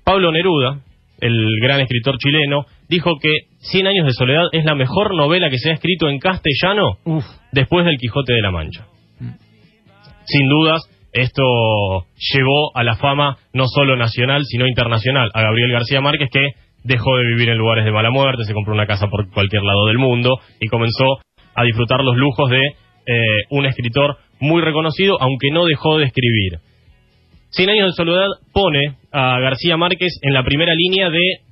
Pablo 0.04 0.32
Neruda, 0.32 0.80
el 1.20 1.46
gran 1.60 1.80
escritor 1.80 2.16
chileno, 2.18 2.64
dijo 2.92 3.18
que 3.20 3.52
Cien 3.62 3.86
años 3.86 4.06
de 4.06 4.12
soledad 4.12 4.46
es 4.50 4.64
la 4.64 4.74
mejor 4.74 5.14
novela 5.14 5.48
que 5.48 5.56
se 5.56 5.70
ha 5.70 5.74
escrito 5.74 6.08
en 6.08 6.18
castellano 6.18 6.98
Uf. 7.04 7.24
después 7.52 7.86
del 7.86 7.96
Quijote 7.96 8.32
de 8.32 8.42
la 8.42 8.50
Mancha. 8.50 8.86
Sin 10.24 10.48
dudas, 10.48 10.82
esto 11.12 11.42
llevó 12.16 12.76
a 12.76 12.82
la 12.82 12.96
fama 12.96 13.36
no 13.52 13.66
solo 13.68 13.96
nacional, 13.96 14.42
sino 14.44 14.66
internacional 14.66 15.30
a 15.32 15.42
Gabriel 15.42 15.70
García 15.70 16.00
Márquez, 16.00 16.28
que 16.32 16.44
dejó 16.82 17.16
de 17.18 17.26
vivir 17.28 17.50
en 17.50 17.58
lugares 17.58 17.84
de 17.84 17.92
mala 17.92 18.10
muerte, 18.10 18.42
se 18.44 18.52
compró 18.52 18.74
una 18.74 18.86
casa 18.86 19.06
por 19.06 19.30
cualquier 19.30 19.62
lado 19.62 19.86
del 19.86 19.98
mundo 19.98 20.40
y 20.60 20.66
comenzó 20.66 21.04
a 21.54 21.62
disfrutar 21.62 22.02
los 22.02 22.16
lujos 22.16 22.50
de 22.50 22.62
eh, 22.66 23.14
un 23.50 23.66
escritor 23.66 24.16
muy 24.40 24.60
reconocido, 24.60 25.18
aunque 25.20 25.52
no 25.52 25.66
dejó 25.66 25.98
de 25.98 26.06
escribir. 26.06 26.58
Cien 27.50 27.70
años 27.70 27.86
de 27.86 27.92
soledad 27.92 28.26
pone 28.52 28.96
a 29.12 29.38
García 29.38 29.76
Márquez 29.76 30.18
en 30.22 30.34
la 30.34 30.42
primera 30.42 30.72
línea 30.74 31.10
de 31.10 31.51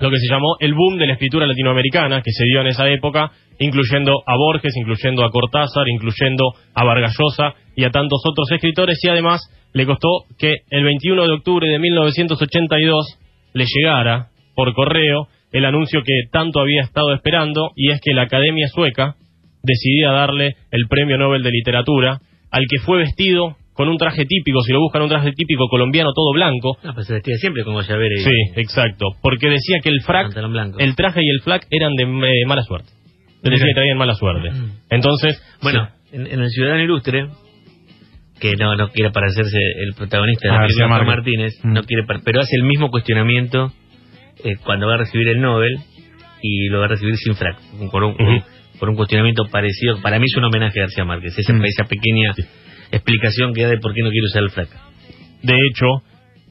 lo 0.00 0.10
que 0.10 0.16
se 0.16 0.32
llamó 0.32 0.56
el 0.60 0.74
boom 0.74 0.98
de 0.98 1.06
la 1.06 1.12
escritura 1.12 1.46
latinoamericana 1.46 2.22
que 2.22 2.32
se 2.32 2.44
dio 2.44 2.62
en 2.62 2.68
esa 2.68 2.88
época, 2.88 3.30
incluyendo 3.58 4.22
a 4.26 4.36
Borges, 4.36 4.72
incluyendo 4.76 5.24
a 5.24 5.30
Cortázar, 5.30 5.86
incluyendo 5.88 6.54
a 6.74 6.84
Vargas 6.84 7.14
Llosa 7.18 7.54
y 7.76 7.84
a 7.84 7.90
tantos 7.90 8.20
otros 8.24 8.50
escritores, 8.50 8.98
y 9.02 9.08
además 9.08 9.40
le 9.72 9.86
costó 9.86 10.24
que 10.38 10.54
el 10.70 10.84
21 10.84 11.26
de 11.26 11.34
octubre 11.34 11.68
de 11.68 11.78
1982 11.78 13.18
le 13.52 13.64
llegara 13.66 14.28
por 14.54 14.74
correo 14.74 15.28
el 15.52 15.64
anuncio 15.64 16.02
que 16.02 16.28
tanto 16.32 16.60
había 16.60 16.82
estado 16.82 17.12
esperando, 17.12 17.70
y 17.76 17.90
es 17.90 18.00
que 18.00 18.14
la 18.14 18.22
Academia 18.22 18.68
Sueca 18.68 19.16
decidía 19.62 20.12
darle 20.12 20.56
el 20.70 20.86
Premio 20.88 21.18
Nobel 21.18 21.42
de 21.42 21.50
Literatura 21.50 22.20
al 22.50 22.64
que 22.68 22.78
fue 22.78 22.98
vestido 22.98 23.56
con 23.80 23.88
un 23.88 23.96
traje 23.96 24.26
típico, 24.26 24.60
si 24.60 24.72
lo 24.74 24.80
buscan 24.80 25.00
un 25.00 25.08
traje 25.08 25.32
típico 25.32 25.66
colombiano 25.70 26.10
todo 26.14 26.34
blanco, 26.34 26.76
No, 26.84 26.92
pues 26.92 27.06
se 27.06 27.14
vestía 27.14 27.36
siempre 27.36 27.64
con 27.64 27.72
Guayabera 27.72 28.14
y 28.14 28.22
Sí, 28.22 28.30
exacto. 28.56 29.06
Porque 29.22 29.48
decía 29.48 29.78
que 29.82 29.88
el 29.88 30.02
frac, 30.02 30.36
el 30.78 30.94
traje 30.96 31.20
y 31.22 31.28
el 31.30 31.40
frac 31.40 31.66
eran 31.70 31.94
de 31.96 32.02
eh, 32.04 32.46
mala 32.46 32.62
suerte. 32.62 32.90
Decía 33.42 33.64
que 33.64 33.72
traían 33.74 33.96
mala 33.96 34.14
suerte. 34.14 34.50
Mm. 34.50 34.70
Entonces, 34.90 35.42
Bueno, 35.62 35.88
en, 36.12 36.26
en 36.26 36.40
El 36.40 36.50
Ciudadano 36.50 36.82
Ilustre, 36.82 37.28
que 38.38 38.52
no, 38.56 38.76
no 38.76 38.88
quiere 38.90 39.10
parecerse 39.12 39.56
el 39.78 39.94
protagonista 39.94 40.48
de 40.48 40.50
Ah, 40.54 40.60
la 40.60 40.66
película 40.66 40.88
Márquez. 40.88 41.06
Martínez, 41.08 41.52
Mm. 41.64 41.72
no 41.72 41.82
quiere, 41.84 42.02
pero 42.24 42.40
hace 42.40 42.56
el 42.56 42.64
mismo 42.64 42.90
cuestionamiento 42.90 43.72
eh, 44.44 44.56
cuando 44.64 44.86
va 44.88 44.94
a 44.94 44.98
recibir 44.98 45.28
el 45.28 45.40
Nobel 45.40 45.74
y 46.42 46.68
lo 46.68 46.80
va 46.80 46.84
a 46.84 46.88
recibir 46.88 47.16
sin 47.16 47.34
frac, 47.34 47.56
por 47.90 48.02
un, 48.04 48.12
Ujú. 48.12 48.44
por 48.78 48.88
un 48.90 48.96
cuestionamiento 48.96 49.44
parecido. 49.50 50.00
Para 50.02 50.18
mí 50.18 50.24
es 50.26 50.36
un 50.36 50.44
homenaje 50.44 50.80
a 50.80 50.82
García 50.84 51.04
Márquez, 51.04 51.38
esa, 51.38 51.52
Mm. 51.54 51.64
esa 51.64 51.84
pequeña 51.84 52.32
explicación 52.92 53.54
que 53.54 53.62
da 53.62 53.68
de 53.68 53.78
por 53.78 53.94
qué 53.94 54.02
no 54.02 54.10
quiere 54.10 54.26
usar 54.26 54.42
el 54.42 54.50
frac. 54.50 54.68
de 55.42 55.54
hecho, 55.54 55.86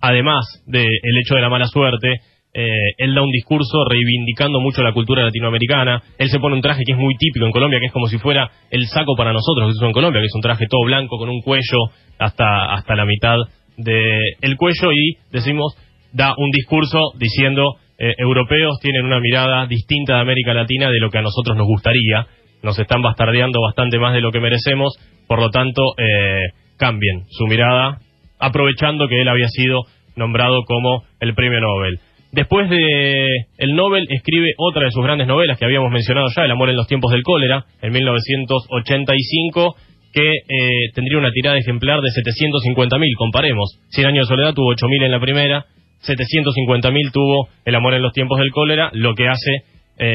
además 0.01 0.45
del 0.65 0.87
hecho 1.21 1.35
de 1.35 1.41
la 1.41 1.49
mala 1.49 1.65
suerte, 1.65 2.21
eh, 2.51 2.93
él 2.97 3.13
da 3.13 3.21
un 3.21 3.29
discurso 3.31 3.85
reivindicando 3.87 4.59
mucho 4.59 4.81
la 4.81 4.91
cultura 4.91 5.23
latinoamericana. 5.23 6.01
Él 6.17 6.29
se 6.29 6.39
pone 6.39 6.55
un 6.55 6.61
traje 6.61 6.83
que 6.83 6.93
es 6.93 6.97
muy 6.97 7.15
típico 7.15 7.45
en 7.45 7.51
Colombia, 7.51 7.79
que 7.79 7.87
es 7.87 7.91
como 7.91 8.07
si 8.07 8.17
fuera 8.17 8.49
el 8.71 8.87
saco 8.87 9.15
para 9.15 9.33
nosotros 9.33 9.71
que 9.71 9.79
se 9.79 9.85
en 9.85 9.91
Colombia, 9.91 10.21
que 10.21 10.27
es 10.27 10.35
un 10.35 10.41
traje 10.41 10.65
todo 10.67 10.83
blanco 10.85 11.17
con 11.17 11.29
un 11.29 11.41
cuello 11.41 11.77
hasta, 12.17 12.73
hasta 12.73 12.95
la 12.95 13.05
mitad 13.05 13.37
del 13.77 14.57
cuello 14.57 14.91
y 14.91 15.17
decimos, 15.31 15.73
da 16.11 16.33
un 16.37 16.49
discurso 16.51 16.99
diciendo, 17.17 17.75
eh, 17.97 18.13
europeos 18.17 18.79
tienen 18.81 19.05
una 19.05 19.19
mirada 19.19 19.67
distinta 19.67 20.15
de 20.15 20.21
América 20.21 20.53
Latina 20.53 20.89
de 20.89 20.99
lo 20.99 21.09
que 21.09 21.19
a 21.19 21.21
nosotros 21.21 21.55
nos 21.55 21.67
gustaría. 21.67 22.25
Nos 22.63 22.77
están 22.79 23.01
bastardeando 23.01 23.61
bastante 23.61 23.99
más 23.99 24.13
de 24.13 24.21
lo 24.21 24.31
que 24.31 24.39
merecemos, 24.39 24.93
por 25.27 25.39
lo 25.39 25.49
tanto, 25.49 25.81
eh, 25.97 26.49
cambien 26.77 27.25
su 27.29 27.45
mirada 27.45 27.99
aprovechando 28.39 29.07
que 29.07 29.21
él 29.21 29.27
había 29.27 29.47
sido 29.47 29.83
nombrado 30.15 30.63
como 30.65 31.03
el 31.19 31.33
premio 31.35 31.59
Nobel. 31.59 31.99
Después 32.31 32.69
de 32.69 33.25
el 33.57 33.75
Nobel 33.75 34.05
escribe 34.09 34.49
otra 34.57 34.85
de 34.85 34.91
sus 34.91 35.03
grandes 35.03 35.27
novelas 35.27 35.57
que 35.57 35.65
habíamos 35.65 35.91
mencionado 35.91 36.27
ya, 36.35 36.45
El 36.45 36.51
amor 36.51 36.69
en 36.69 36.75
los 36.75 36.87
tiempos 36.87 37.11
del 37.11 37.23
cólera, 37.23 37.65
en 37.81 37.91
1985, 37.91 39.75
que 40.13 40.29
eh, 40.29 40.91
tendría 40.93 41.17
una 41.17 41.31
tirada 41.31 41.57
ejemplar 41.57 42.01
de 42.01 42.09
750.000, 42.09 43.15
comparemos. 43.17 43.79
100 43.89 44.07
años 44.07 44.27
de 44.27 44.35
soledad 44.35 44.53
tuvo 44.53 44.73
8.000 44.73 45.05
en 45.05 45.11
la 45.11 45.19
primera, 45.19 45.65
750.000 46.01 47.11
tuvo 47.11 47.49
El 47.65 47.75
amor 47.75 47.95
en 47.95 48.01
los 48.03 48.13
tiempos 48.13 48.37
del 48.39 48.51
cólera, 48.51 48.91
lo 48.93 49.15
que 49.15 49.27
hace 49.27 49.63
eh, 49.97 50.13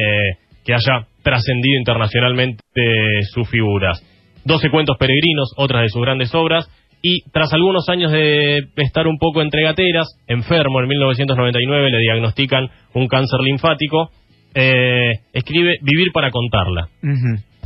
que 0.64 0.75
haya 0.75 1.06
trascendido 1.23 1.78
internacionalmente 1.78 2.62
sus 3.33 3.49
figuras. 3.49 4.02
12 4.44 4.71
cuentos 4.71 4.97
peregrinos, 4.99 5.52
otras 5.56 5.83
de 5.83 5.88
sus 5.88 6.02
grandes 6.02 6.35
obras, 6.35 6.68
y 7.06 7.21
tras 7.33 7.52
algunos 7.52 7.87
años 7.90 8.12
de 8.12 8.61
estar 8.76 9.06
un 9.06 9.18
poco 9.18 9.42
entre 9.42 9.62
gateras, 9.62 10.06
enfermo 10.26 10.80
en 10.80 10.88
1999, 10.88 11.90
le 11.90 11.99
diagnostican 11.99 12.71
un 12.94 13.09
cáncer 13.09 13.40
linfático, 13.40 14.11
eh, 14.54 15.12
escribe 15.35 15.75
Vivir 15.83 16.12
para 16.14 16.30
contarla, 16.30 16.88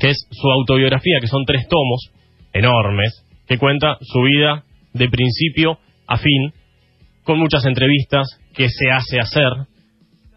que 0.01 0.09
es 0.09 0.27
su 0.31 0.51
autobiografía, 0.51 1.19
que 1.21 1.29
son 1.29 1.45
tres 1.45 1.69
tomos 1.69 2.11
enormes, 2.53 3.25
que 3.47 3.59
cuenta 3.59 3.97
su 4.01 4.23
vida 4.23 4.65
de 4.93 5.09
principio 5.09 5.79
a 6.09 6.17
fin, 6.17 6.53
con 7.23 7.39
muchas 7.39 7.65
entrevistas 7.65 8.27
que 8.55 8.69
se 8.69 8.91
hace 8.91 9.21
hacer, 9.21 9.53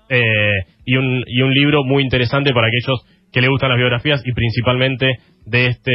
eh, 0.10 0.71
y, 0.86 0.96
un, 0.98 1.24
y 1.28 1.42
un 1.42 1.54
libro 1.54 1.84
muy 1.84 2.04
interesante 2.04 2.52
para 2.54 2.68
aquellos 2.68 3.02
que 3.32 3.42
le 3.42 3.48
gustan 3.48 3.70
las 3.70 3.78
biografías 3.78 4.22
y 4.26 4.34
principalmente 4.34 5.10
de 5.46 5.68
este 5.68 5.92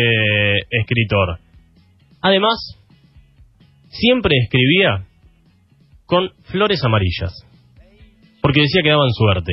escritor. 0.70 1.38
Además, 2.22 2.54
siempre 3.88 4.32
escribía 4.42 5.04
con 6.06 6.30
flores 6.44 6.82
amarillas, 6.84 7.32
porque 8.40 8.60
decía 8.62 8.82
que 8.82 8.90
daban 8.90 9.10
suerte. 9.10 9.52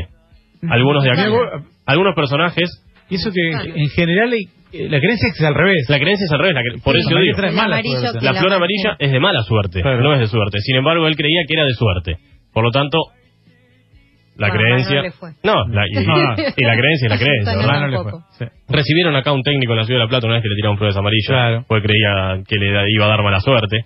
Algunos 0.70 1.04
de 1.04 1.12
acá, 1.12 1.28
Mira, 1.28 1.64
algunos 1.86 2.16
personajes, 2.16 2.70
Y 3.10 3.16
eso 3.16 3.32
que 3.32 3.42
en 3.52 3.90
general 3.90 4.34
eh, 4.34 4.88
la 4.90 5.00
creencia 5.00 5.30
es 5.34 5.42
al 5.44 5.54
revés. 5.56 5.86
la 5.90 6.00
creencia 6.00 6.26
es 6.26 6.32
al 6.32 6.40
revés, 6.40 6.56
la 6.56 6.62
cre- 6.62 6.82
por 6.82 6.96
Sí, 6.96 7.02
eso 7.02 7.20
digo. 7.20 7.38
mala 7.56 7.82
La 7.82 8.32
la 8.32 8.40
flor 8.40 8.54
amarilla 8.54 8.96
es 9.00 9.12
de 9.12 9.20
mala 9.20 9.42
suerte, 9.44 9.82
Claro. 9.82 10.02
no 10.02 10.14
es 10.14 10.20
de 10.22 10.28
suerte. 10.28 10.60
Sin 10.62 10.78
embargo, 10.78 11.06
él 11.08 11.16
creía 11.18 11.42
que 11.48 11.54
era 11.54 11.66
de 11.66 11.74
suerte. 11.74 12.18
Por 12.54 12.64
lo 12.64 12.72
tanto, 12.72 12.98
la 14.38 14.48
Bueno, 14.50 14.64
creencia... 14.64 14.96
no 14.98 15.02
le 15.04 15.12
fue. 15.12 15.30
No, 15.44 15.54
la- 15.68 15.86
y, 15.88 15.94
No, 16.06 16.16
no. 16.18 16.36
y 16.56 16.64
la 16.64 16.76
creencia 16.78 17.06
es 17.06 17.10
la 17.10 17.18
creencia, 17.26 17.56
¿verdad? 17.58 17.76
Ah, 17.76 17.80
no 17.82 17.88
le 17.88 17.96
tampoco. 17.98 18.24
fue. 18.38 18.48
Sí. 18.48 18.54
Recibieron 18.70 19.16
acá 19.16 19.32
un 19.32 19.44
técnico 19.44 19.74
en 19.74 19.80
la 19.80 19.86
Ciudad 19.86 20.00
de 20.00 20.06
La 20.06 20.10
Plata 20.10 20.26
una 20.28 20.36
vez 20.36 20.44
que 20.44 20.50
le 20.50 20.56
tiraron 20.56 20.78
flores 20.78 20.98
amarillas, 20.98 21.28
Claro. 21.28 21.66
porque 21.68 21.88
creía 21.88 22.42
que 22.48 22.56
le 22.56 22.86
iba 22.92 23.06
a 23.06 23.10
dar 23.10 23.24
mala 23.24 23.40
suerte. 23.40 23.80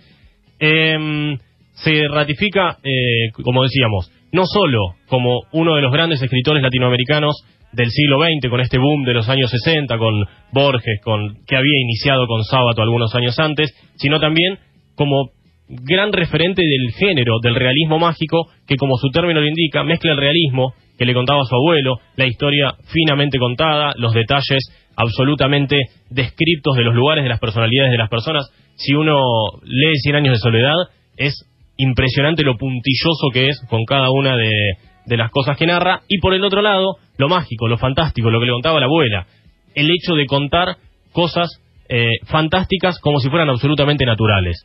Em, 0.60 1.38
se 1.74 2.08
ratifica, 2.08 2.78
eh, 2.84 3.32
como 3.44 3.64
decíamos, 3.64 4.12
no 4.32 4.46
solo 4.46 4.96
como 5.08 5.42
uno 5.52 5.76
de 5.76 5.82
los 5.82 5.92
grandes 5.92 6.22
escritores 6.22 6.64
latinoamericanos 6.64 7.36
del 7.72 7.90
siglo 7.92 8.18
XX, 8.20 8.50
con 8.50 8.62
este 8.62 8.78
boom 8.80 9.04
de 9.04 9.14
los 9.14 9.30
años 9.30 9.52
60, 9.52 9.98
con 9.98 10.14
Borges, 10.52 11.00
con 11.04 11.36
que 11.46 11.56
había 11.56 11.80
iniciado 11.82 12.26
con 12.28 12.44
Sábato 12.44 12.82
algunos 12.82 13.14
años 13.14 13.38
antes, 13.40 13.72
sino 13.98 14.20
también 14.20 14.58
como 14.96 15.30
gran 15.70 16.14
referente 16.14 16.62
del 16.62 16.94
género, 16.94 17.40
del 17.42 17.56
realismo 17.56 18.00
mágico, 18.00 18.50
que 18.68 18.76
como 18.76 18.96
su 18.98 19.10
término 19.10 19.42
lo 19.42 19.48
indica, 19.48 19.84
mezcla 19.84 20.12
el 20.12 20.18
realismo 20.18 20.74
que 20.98 21.06
le 21.06 21.14
contaba 21.14 21.44
su 21.44 21.56
abuelo, 21.56 21.96
la 22.16 22.26
historia 22.26 22.74
finamente 22.92 23.38
contada, 23.38 23.94
los 23.98 24.14
detalles 24.14 24.64
absolutamente 24.96 25.78
descriptos 26.10 26.76
de 26.76 26.84
los 26.84 26.96
lugares, 26.96 27.24
de 27.24 27.30
las 27.30 27.40
personalidades 27.40 27.92
de 27.92 27.98
las 27.98 28.10
personas. 28.10 28.50
Si 28.76 28.94
uno 28.94 29.22
lee 29.64 29.96
Cien 30.02 30.16
años 30.16 30.34
de 30.34 30.40
soledad, 30.40 30.76
es 31.18 31.34
impresionante 31.78 32.44
lo 32.44 32.58
puntilloso 32.58 33.30
que 33.32 33.50
es 33.50 33.62
con 33.70 33.86
cada 33.86 34.10
una 34.10 34.36
de, 34.36 35.18
las 35.18 35.30
cosas 35.30 35.56
que 35.56 35.68
narra. 35.68 36.02
Y 36.08 36.20
por 36.20 36.34
el 36.34 36.44
otro 36.44 36.62
lado, 36.62 36.96
lo 37.18 37.30
mágico, 37.30 37.68
lo 37.68 37.78
fantástico, 37.78 38.32
lo 38.32 38.40
que 38.40 38.48
le 38.48 38.54
contaba 38.54 38.80
la 38.80 38.88
abuela. 38.88 39.28
El 39.76 39.90
hecho 39.92 40.16
de 40.16 40.26
contar 40.26 40.78
cosas 41.12 41.62
eh, 41.90 42.10
fantásticas 42.26 43.00
como 43.00 43.20
si 43.20 43.30
fueran 43.30 43.50
absolutamente 43.50 44.06
naturales. 44.06 44.64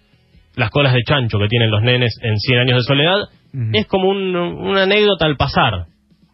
Las 0.57 0.71
colas 0.71 0.93
de 0.93 1.01
chancho 1.03 1.39
que 1.39 1.49
tienen 1.49 1.71
los 1.71 1.83
nenes 1.83 2.15
en 2.23 2.37
Cien 2.39 2.59
años 2.59 2.79
de 2.79 2.83
soledad 2.83 3.21
es 3.75 3.87
como 3.87 4.09
un- 4.09 4.35
una 4.37 4.83
anécdota 4.85 5.27
al 5.27 5.37
pasar. 5.37 5.87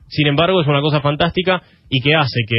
Sin 0.08 0.26
embargo, 0.26 0.60
es 0.60 0.66
una 0.66 0.80
cosa 0.80 1.00
fantástica 1.00 1.62
y 1.90 2.00
que 2.00 2.14
hace 2.14 2.40
que 2.48 2.56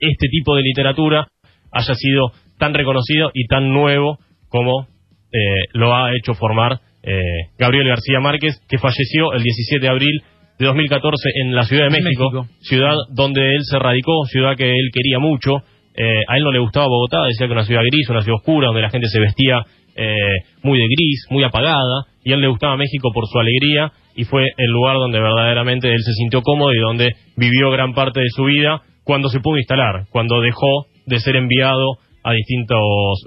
este 0.00 0.28
tipo 0.30 0.54
de 0.56 0.62
literatura 0.62 1.26
haya 1.72 1.94
sido 1.94 2.32
tan 2.58 2.72
reconocido 2.74 3.30
y 3.34 3.46
tan 3.46 3.72
nuevo 3.72 4.18
como 4.48 4.86
eh, 5.32 5.68
lo 5.74 5.94
ha 5.94 6.10
hecho 6.16 6.34
formar 6.34 6.80
eh, 7.02 7.20
Gabriel 7.58 7.86
García 7.88 8.20
Márquez, 8.20 8.60
que 8.68 8.78
falleció 8.78 9.32
el 9.34 9.42
17 9.42 9.80
de 9.80 9.88
abril 9.88 10.22
de 10.58 10.66
2014 10.66 11.28
en 11.42 11.54
la 11.54 11.64
Ciudad 11.64 11.84
de 11.84 11.90
México. 11.90 12.30
ciudad 12.60 12.94
donde 13.14 13.40
él 13.54 13.62
se 13.64 13.78
radicó, 13.78 14.24
ciudad 14.26 14.56
que 14.56 14.70
él 14.70 14.90
quería 14.92 15.18
mucho. 15.18 15.58
Eh, 15.94 16.22
a 16.28 16.36
él 16.36 16.42
no 16.44 16.52
le 16.52 16.58
gustaba 16.60 16.86
Bogotá, 16.86 17.24
decía 17.24 17.46
que 17.46 17.52
era 17.52 17.60
una 17.60 17.64
ciudad 17.64 17.82
gris, 17.90 18.08
una 18.08 18.22
ciudad 18.22 18.36
oscura, 18.38 18.66
donde 18.68 18.82
la 18.82 18.90
gente 18.90 19.08
se 19.08 19.20
vestía 19.20 19.62
eh, 19.96 20.14
muy 20.62 20.78
de 20.78 20.84
gris, 20.84 21.26
muy 21.30 21.44
apagada, 21.44 22.04
y 22.24 22.32
a 22.32 22.34
él 22.34 22.40
le 22.40 22.48
gustaba 22.48 22.76
México 22.76 23.10
por 23.12 23.26
su 23.26 23.38
alegría, 23.38 23.92
y 24.14 24.24
fue 24.24 24.44
el 24.56 24.70
lugar 24.70 24.96
donde 24.96 25.20
verdaderamente 25.20 25.88
él 25.88 26.02
se 26.02 26.12
sintió 26.12 26.42
cómodo 26.42 26.72
y 26.72 26.78
donde 26.78 27.16
vivió 27.36 27.70
gran 27.70 27.94
parte 27.94 28.20
de 28.20 28.30
su 28.30 28.44
vida 28.44 28.82
cuando 29.04 29.28
se 29.28 29.40
pudo 29.40 29.58
instalar, 29.58 30.06
cuando 30.10 30.40
dejó 30.40 30.86
de 31.06 31.18
ser 31.20 31.36
enviado 31.36 31.98
a 32.24 32.32
distintos 32.32 32.78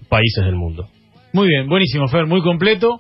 países 0.09 0.45
del 0.45 0.55
mundo. 0.55 0.87
Muy 1.33 1.47
bien, 1.47 1.67
buenísimo, 1.67 2.07
Fer, 2.07 2.25
muy 2.25 2.41
completo. 2.41 2.99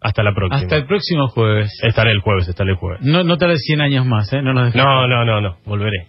Hasta 0.00 0.22
la 0.22 0.32
próxima. 0.32 0.60
Hasta 0.60 0.76
el 0.76 0.86
próximo 0.86 1.26
jueves. 1.28 1.72
Estaré 1.82 2.12
el 2.12 2.20
jueves, 2.20 2.48
estaré 2.48 2.70
el 2.70 2.76
jueves. 2.76 3.00
No, 3.02 3.24
no 3.24 3.36
tardes 3.36 3.62
100 3.64 3.80
años 3.80 4.06
más, 4.06 4.32
¿eh? 4.32 4.42
No 4.42 4.52
nos 4.52 4.74
no, 4.74 5.08
no, 5.08 5.40
no, 5.40 5.56
volveré. 5.66 6.06